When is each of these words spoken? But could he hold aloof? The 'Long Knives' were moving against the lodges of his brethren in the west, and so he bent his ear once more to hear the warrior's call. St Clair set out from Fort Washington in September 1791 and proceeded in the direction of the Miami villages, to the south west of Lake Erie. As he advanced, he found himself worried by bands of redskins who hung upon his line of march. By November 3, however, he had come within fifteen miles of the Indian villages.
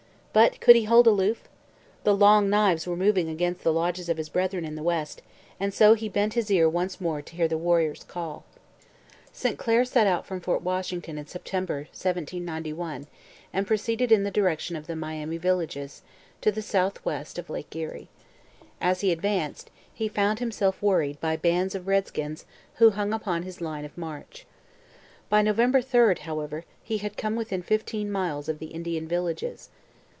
But 0.33 0.61
could 0.61 0.77
he 0.77 0.85
hold 0.85 1.07
aloof? 1.07 1.49
The 2.05 2.15
'Long 2.15 2.49
Knives' 2.49 2.87
were 2.87 2.95
moving 2.95 3.27
against 3.27 3.63
the 3.65 3.73
lodges 3.73 4.07
of 4.07 4.15
his 4.15 4.29
brethren 4.29 4.63
in 4.63 4.75
the 4.75 4.81
west, 4.81 5.21
and 5.59 5.73
so 5.73 5.93
he 5.93 6.07
bent 6.07 6.35
his 6.35 6.49
ear 6.49 6.69
once 6.69 7.01
more 7.01 7.21
to 7.21 7.35
hear 7.35 7.49
the 7.49 7.57
warrior's 7.57 8.05
call. 8.05 8.45
St 9.33 9.57
Clair 9.57 9.83
set 9.83 10.07
out 10.07 10.25
from 10.25 10.39
Fort 10.39 10.61
Washington 10.61 11.17
in 11.17 11.27
September 11.27 11.79
1791 11.91 13.07
and 13.51 13.67
proceeded 13.67 14.09
in 14.09 14.23
the 14.23 14.31
direction 14.31 14.77
of 14.77 14.87
the 14.87 14.95
Miami 14.95 15.35
villages, 15.37 16.01
to 16.39 16.49
the 16.49 16.61
south 16.61 17.03
west 17.03 17.37
of 17.37 17.49
Lake 17.49 17.75
Erie. 17.75 18.07
As 18.79 19.01
he 19.01 19.11
advanced, 19.11 19.69
he 19.93 20.07
found 20.07 20.39
himself 20.39 20.81
worried 20.81 21.19
by 21.19 21.35
bands 21.35 21.75
of 21.75 21.87
redskins 21.89 22.45
who 22.75 22.91
hung 22.91 23.11
upon 23.11 23.43
his 23.43 23.59
line 23.59 23.83
of 23.83 23.97
march. 23.97 24.45
By 25.27 25.41
November 25.41 25.81
3, 25.81 26.15
however, 26.21 26.63
he 26.81 26.99
had 26.99 27.17
come 27.17 27.35
within 27.35 27.61
fifteen 27.61 28.09
miles 28.09 28.47
of 28.47 28.59
the 28.59 28.67
Indian 28.67 29.09
villages. 29.09 29.67